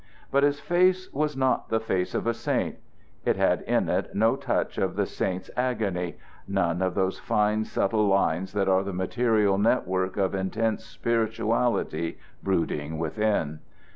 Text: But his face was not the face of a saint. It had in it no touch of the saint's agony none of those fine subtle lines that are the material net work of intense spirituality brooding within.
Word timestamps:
But 0.31 0.41
his 0.41 0.59
face 0.59 1.13
was 1.13 1.37
not 1.37 1.69
the 1.69 1.79
face 1.79 2.15
of 2.15 2.25
a 2.25 2.33
saint. 2.33 2.77
It 3.23 3.35
had 3.35 3.61
in 3.61 3.87
it 3.87 4.15
no 4.15 4.35
touch 4.35 4.79
of 4.79 4.95
the 4.95 5.05
saint's 5.05 5.51
agony 5.55 6.17
none 6.47 6.81
of 6.81 6.95
those 6.95 7.19
fine 7.19 7.65
subtle 7.65 8.07
lines 8.07 8.53
that 8.53 8.67
are 8.67 8.83
the 8.83 8.93
material 8.93 9.59
net 9.59 9.85
work 9.87 10.17
of 10.17 10.33
intense 10.33 10.83
spirituality 10.85 12.17
brooding 12.41 12.97
within. 12.97 13.59